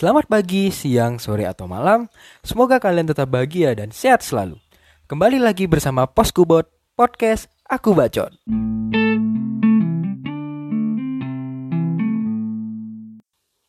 [0.00, 2.08] Selamat pagi, siang, sore, atau malam.
[2.40, 4.56] Semoga kalian tetap bahagia dan sehat selalu.
[5.04, 6.64] Kembali lagi bersama Poskubot
[6.96, 8.32] Podcast Aku Bacot.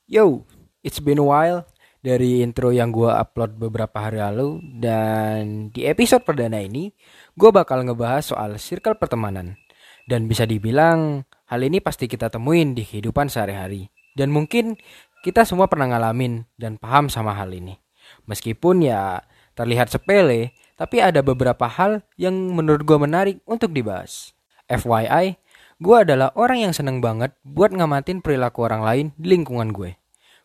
[0.07, 0.47] Yo,
[0.79, 1.67] it's been a while
[1.99, 6.96] dari intro yang gue upload beberapa hari lalu dan di episode perdana ini
[7.36, 9.60] gue bakal ngebahas soal circle pertemanan
[10.08, 14.79] dan bisa dibilang hal ini pasti kita temuin di kehidupan sehari-hari dan mungkin
[15.22, 17.77] kita semua pernah ngalamin dan paham sama hal ini
[18.25, 19.21] meskipun ya
[19.57, 24.34] terlihat sepele tapi ada beberapa hal yang menurut gue menarik untuk dibahas
[24.70, 25.38] FYI
[25.81, 30.02] gue adalah orang yang seneng banget buat ngamatin perilaku orang lain di lingkungan gue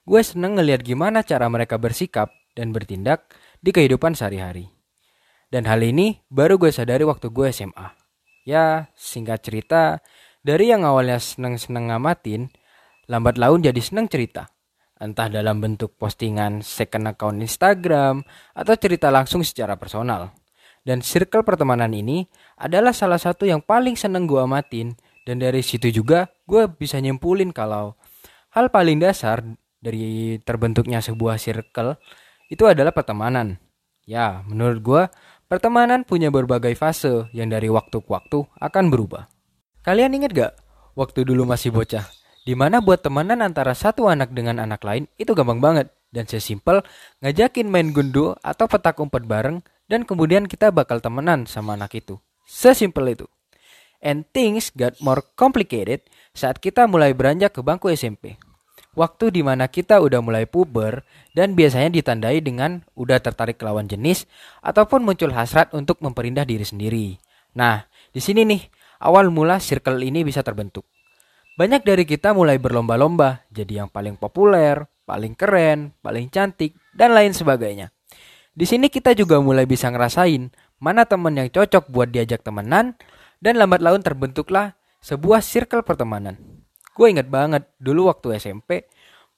[0.07, 3.29] gue seneng ngeliat gimana cara mereka bersikap dan bertindak
[3.61, 4.73] di kehidupan sehari-hari.
[5.52, 7.95] Dan hal ini baru gue sadari waktu gue SMA.
[8.47, 10.01] Ya, singkat cerita,
[10.47, 12.51] dari yang awalnya seneng-seneng ngamatin,
[13.11, 14.51] lambat laun jadi seneng cerita.
[14.97, 18.25] Entah dalam bentuk postingan second account Instagram
[18.57, 20.33] atau cerita langsung secara personal.
[20.87, 22.25] Dan circle pertemanan ini
[22.57, 24.95] adalah salah satu yang paling seneng gue amatin
[25.27, 27.99] dan dari situ juga gue bisa nyimpulin kalau
[28.55, 29.43] hal paling dasar
[29.83, 31.99] dari terbentuknya sebuah circle
[32.49, 33.59] itu adalah pertemanan.
[34.07, 35.03] Ya, menurut gue,
[35.51, 39.27] pertemanan punya berbagai fase yang dari waktu ke waktu akan berubah.
[39.83, 40.53] Kalian inget gak
[40.95, 42.07] waktu dulu masih bocah?
[42.47, 45.91] Di mana buat temenan antara satu anak dengan anak lain itu gampang banget.
[46.15, 46.87] Dan sesimpel
[47.19, 52.23] ngajakin main gundu atau petak umpet bareng dan kemudian kita bakal temenan sama anak itu.
[52.47, 53.27] Sesimpel itu.
[53.99, 58.38] And things got more complicated saat kita mulai beranjak ke bangku SMP
[58.97, 61.05] waktu di mana kita udah mulai puber
[61.37, 64.25] dan biasanya ditandai dengan udah tertarik lawan jenis
[64.65, 67.06] ataupun muncul hasrat untuk memperindah diri sendiri.
[67.55, 68.65] Nah, di sini nih
[69.05, 70.88] awal mula circle ini bisa terbentuk.
[71.56, 77.32] Banyak dari kita mulai berlomba-lomba jadi yang paling populer, paling keren, paling cantik, dan lain
[77.32, 77.97] sebagainya.
[78.53, 83.00] Di sini kita juga mulai bisa ngerasain mana teman yang cocok buat diajak temenan
[83.41, 86.36] dan lambat laun terbentuklah sebuah circle pertemanan.
[86.92, 88.84] Gue inget banget dulu waktu SMP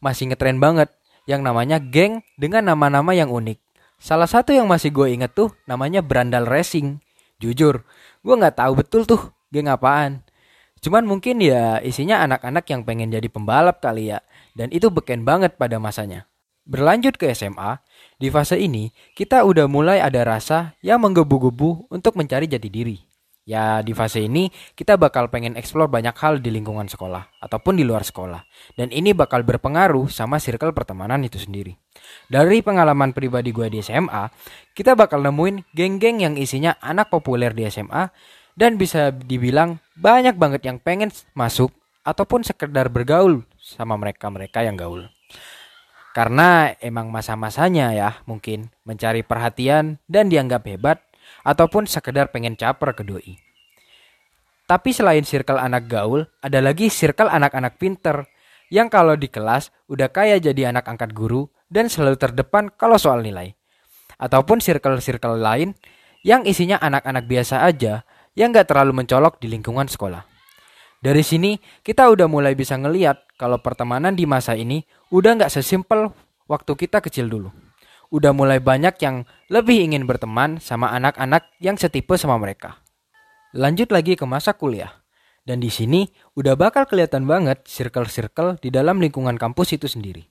[0.02, 0.90] masih ngetren banget
[1.30, 3.62] yang namanya geng dengan nama-nama yang unik.
[3.98, 6.98] Salah satu yang masih gue inget tuh namanya Brandal Racing.
[7.38, 7.86] Jujur,
[8.26, 10.26] gue nggak tahu betul tuh geng apaan.
[10.78, 14.22] Cuman mungkin ya isinya anak-anak yang pengen jadi pembalap kali ya.
[14.54, 16.26] Dan itu beken banget pada masanya.
[16.68, 17.80] Berlanjut ke SMA,
[18.20, 23.08] di fase ini kita udah mulai ada rasa yang menggebu-gebu untuk mencari jati diri.
[23.48, 27.88] Ya di fase ini kita bakal pengen explore banyak hal di lingkungan sekolah ataupun di
[27.88, 28.44] luar sekolah.
[28.76, 31.72] Dan ini bakal berpengaruh sama circle pertemanan itu sendiri.
[32.28, 34.28] Dari pengalaman pribadi gue di SMA,
[34.76, 38.12] kita bakal nemuin geng-geng yang isinya anak populer di SMA
[38.58, 41.70] dan bisa dibilang banyak banget yang pengen masuk
[42.02, 45.06] ataupun sekedar bergaul sama mereka-mereka yang gaul.
[46.10, 50.98] Karena emang masa-masanya ya mungkin mencari perhatian dan dianggap hebat
[51.46, 53.38] ataupun sekedar pengen caper ke doi.
[54.66, 58.26] Tapi selain circle anak gaul, ada lagi circle anak-anak pinter
[58.68, 63.22] yang kalau di kelas udah kayak jadi anak angkat guru dan selalu terdepan kalau soal
[63.22, 63.54] nilai.
[64.18, 65.78] Ataupun circle-circle lain
[66.26, 68.02] yang isinya anak-anak biasa aja
[68.38, 70.22] yang gak terlalu mencolok di lingkungan sekolah.
[71.02, 76.14] Dari sini kita udah mulai bisa ngeliat kalau pertemanan di masa ini udah gak sesimpel
[76.46, 77.50] waktu kita kecil dulu
[78.08, 82.80] udah mulai banyak yang lebih ingin berteman sama anak-anak yang setipe sama mereka.
[83.56, 85.04] Lanjut lagi ke masa kuliah.
[85.48, 86.04] Dan di sini
[86.36, 90.28] udah bakal kelihatan banget circle-circle di dalam lingkungan kampus itu sendiri.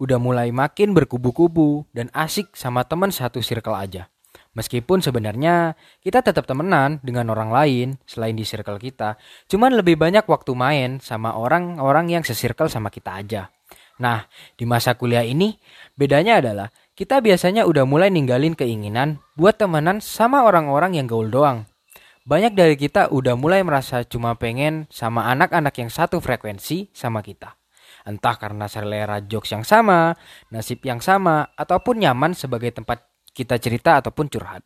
[0.00, 4.08] Udah mulai makin berkubu-kubu dan asik sama teman satu circle aja.
[4.54, 9.18] Meskipun sebenarnya kita tetap temenan dengan orang lain selain di circle kita,
[9.50, 13.42] cuman lebih banyak waktu main sama orang-orang yang sesirkel sama kita aja.
[13.98, 15.58] Nah, di masa kuliah ini
[15.98, 21.66] bedanya adalah kita biasanya udah mulai ninggalin keinginan buat temenan sama orang-orang yang gaul doang.
[22.24, 27.58] Banyak dari kita udah mulai merasa cuma pengen sama anak-anak yang satu frekuensi sama kita.
[28.08, 30.16] Entah karena selera jokes yang sama,
[30.48, 34.62] nasib yang sama, ataupun nyaman sebagai tempat kita cerita ataupun curhat.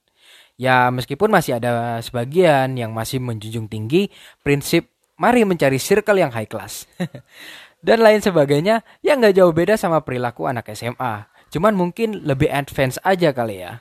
[0.60, 4.12] Ya meskipun masih ada sebagian yang masih menjunjung tinggi
[4.44, 6.84] prinsip mari mencari circle yang high class.
[7.86, 13.00] Dan lain sebagainya yang gak jauh beda sama perilaku anak SMA Cuman mungkin lebih advance
[13.00, 13.80] aja kali ya.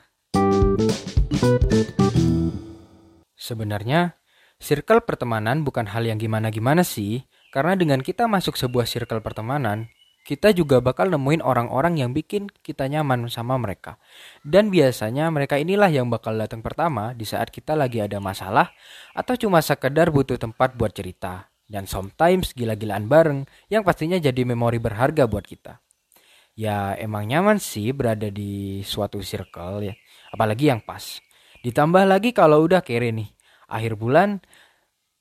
[3.35, 4.15] Sebenarnya,
[4.59, 7.27] circle pertemanan bukan hal yang gimana-gimana sih.
[7.51, 9.91] Karena dengan kita masuk sebuah circle pertemanan,
[10.27, 13.95] kita juga bakal nemuin orang-orang yang bikin kita nyaman sama mereka.
[14.43, 18.75] Dan biasanya mereka inilah yang bakal datang pertama di saat kita lagi ada masalah
[19.15, 21.47] atau cuma sekedar butuh tempat buat cerita.
[21.63, 25.79] Dan sometimes gila-gilaan bareng yang pastinya jadi memori berharga buat kita.
[26.59, 29.95] Ya emang nyaman sih berada di suatu circle ya,
[30.35, 31.23] apalagi yang pas.
[31.63, 33.31] Ditambah lagi kalau udah kere nih,
[33.71, 34.43] akhir bulan,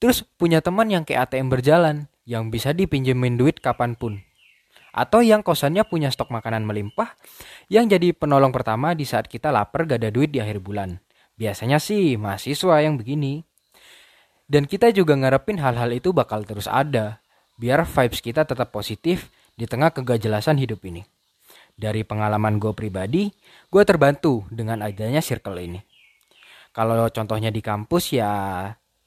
[0.03, 4.26] terus punya teman yang kayak ATM berjalan, yang bisa dipinjemin duit kapan pun.
[4.97, 7.13] Atau yang kosannya punya stok makanan melimpah,
[7.69, 10.97] yang jadi penolong pertama di saat kita lapar gak ada duit di akhir bulan.
[11.37, 13.45] Biasanya sih mahasiswa yang begini.
[14.49, 17.21] Dan kita juga ngarepin hal-hal itu bakal terus ada,
[17.61, 21.05] biar vibes kita tetap positif di tengah kegajelasan hidup ini.
[21.77, 23.29] Dari pengalaman gue pribadi,
[23.69, 25.77] gue terbantu dengan adanya circle ini.
[26.73, 28.33] Kalau contohnya di kampus ya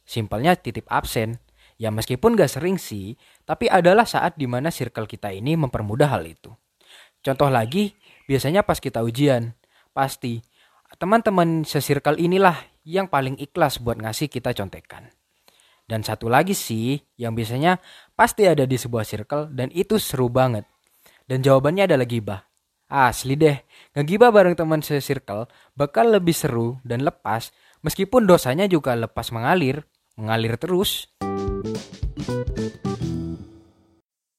[0.06, 1.38] simpelnya titip absen.
[1.80, 3.16] Ya meskipun gak sering sih,
[3.48, 6.52] tapi adalah saat di mana circle kita ini mempermudah hal itu.
[7.24, 7.96] Contoh lagi,
[8.28, 9.56] biasanya pas kita ujian,
[9.96, 10.44] pasti
[11.00, 15.08] teman-teman sesirkel inilah yang paling ikhlas buat ngasih kita contekan.
[15.90, 17.80] Dan satu lagi sih, yang biasanya
[18.12, 20.68] pasti ada di sebuah circle dan itu seru banget.
[21.26, 22.42] Dan jawabannya adalah gibah.
[22.90, 23.58] Asli deh,
[23.94, 25.46] ngegibah bareng teman se-circle
[25.78, 27.54] bakal lebih seru dan lepas
[27.86, 29.86] meskipun dosanya juga lepas mengalir,
[30.18, 31.06] mengalir terus.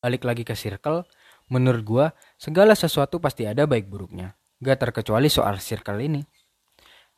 [0.01, 1.05] Balik lagi ke circle,
[1.53, 2.07] menurut gua
[2.41, 4.35] segala sesuatu pasti ada baik buruknya.
[4.61, 6.25] Gak terkecuali soal circle ini.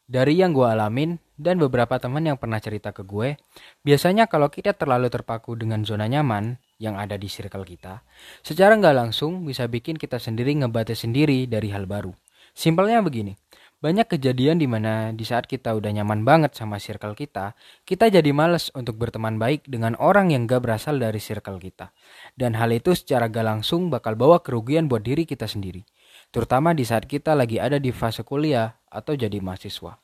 [0.03, 3.39] Dari yang gue alamin dan beberapa teman yang pernah cerita ke gue,
[3.87, 8.03] biasanya kalau kita terlalu terpaku dengan zona nyaman, yang ada di circle kita,
[8.43, 12.11] secara nggak langsung bisa bikin kita sendiri ngebatas sendiri dari hal baru.
[12.53, 13.39] Simpelnya begini,
[13.83, 18.31] banyak kejadian di mana di saat kita udah nyaman banget sama circle kita, kita jadi
[18.31, 21.91] males untuk berteman baik dengan orang yang gak berasal dari circle kita.
[22.39, 25.83] Dan hal itu secara gak langsung bakal bawa kerugian buat diri kita sendiri.
[26.31, 29.99] Terutama di saat kita lagi ada di fase kuliah atau jadi mahasiswa.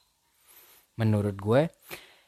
[0.99, 1.71] Menurut gue,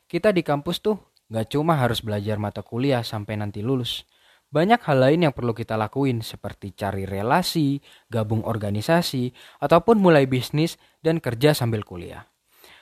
[0.06, 1.02] kita di kampus tuh
[1.34, 4.06] gak cuma harus belajar mata kuliah sampai nanti lulus.
[4.50, 7.78] Banyak hal lain yang perlu kita lakuin seperti cari relasi,
[8.10, 9.30] gabung organisasi,
[9.62, 12.26] ataupun mulai bisnis dan kerja sambil kuliah.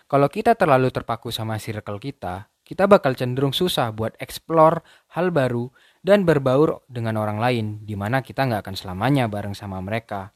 [0.08, 4.80] Kalau kita terlalu terpaku sama circle kita, kita bakal cenderung susah buat explore
[5.12, 5.68] hal baru
[6.00, 10.32] dan berbaur dengan orang lain, di mana kita nggak akan selamanya bareng sama mereka.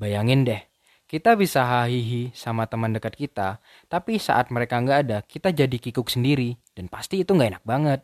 [0.00, 0.64] Bayangin deh,
[1.04, 3.60] kita bisa hahihi sama teman dekat kita,
[3.92, 8.00] tapi saat mereka nggak ada, kita jadi kikuk sendiri, dan pasti itu nggak enak banget.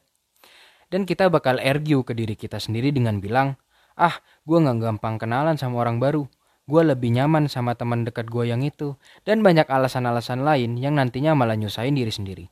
[0.89, 3.61] Dan kita bakal argue ke diri kita sendiri dengan bilang,
[3.97, 4.17] ah
[4.49, 6.25] gue gak gampang kenalan sama orang baru.
[6.69, 8.97] Gue lebih nyaman sama teman dekat gue yang itu.
[9.25, 12.47] Dan banyak alasan-alasan lain yang nantinya malah nyusahin diri sendiri.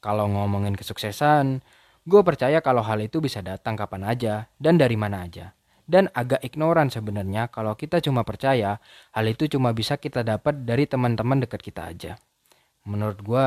[0.00, 1.60] Kalau ngomongin kesuksesan,
[2.08, 5.52] gue percaya kalau hal itu bisa datang kapan aja dan dari mana aja.
[5.82, 8.80] Dan agak ignoran sebenarnya kalau kita cuma percaya
[9.12, 12.12] hal itu cuma bisa kita dapat dari teman-teman dekat kita aja.
[12.82, 13.46] Menurut gue,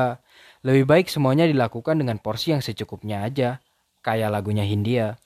[0.64, 3.60] lebih baik semuanya dilakukan dengan porsi yang secukupnya aja
[4.06, 5.18] kayak lagunya Hindia.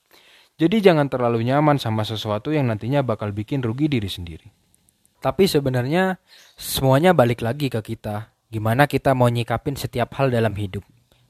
[0.57, 4.49] Jadi jangan terlalu nyaman sama sesuatu yang nantinya bakal bikin rugi diri sendiri.
[5.21, 6.17] Tapi sebenarnya
[6.57, 8.33] semuanya balik lagi ke kita.
[8.49, 10.81] Gimana kita mau nyikapin setiap hal dalam hidup.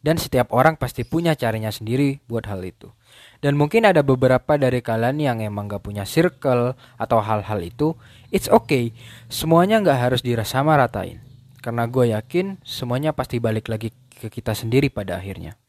[0.02, 2.90] Dan setiap orang pasti punya caranya sendiri buat hal itu.
[3.38, 7.94] Dan mungkin ada beberapa dari kalian yang emang gak punya circle atau hal-hal itu.
[8.34, 8.98] It's okay.
[9.30, 11.22] Semuanya gak harus dirasa ratain.
[11.62, 15.61] Karena gue yakin semuanya pasti balik lagi ke kita sendiri pada akhirnya.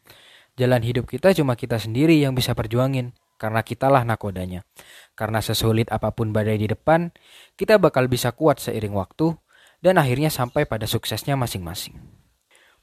[0.52, 4.68] Jalan hidup kita cuma kita sendiri yang bisa perjuangin, karena kitalah nakodanya.
[5.16, 7.08] Karena sesulit apa pun badai di depan,
[7.56, 9.32] kita bakal bisa kuat seiring waktu,
[9.80, 11.96] dan akhirnya sampai pada suksesnya masing-masing.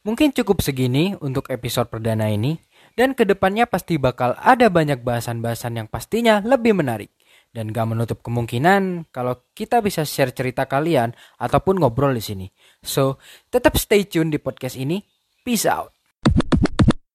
[0.02, 2.58] Mungkin cukup segini untuk episode perdana ini,
[2.98, 7.14] dan ke depannya pasti bakal ada banyak bahasan-bahasan yang pastinya lebih menarik.
[7.50, 12.48] Dan gak menutup kemungkinan kalau kita bisa share cerita kalian ataupun ngobrol di sini.
[12.86, 13.18] So,
[13.50, 15.02] tetap stay tune di podcast ini.
[15.42, 15.99] Peace out.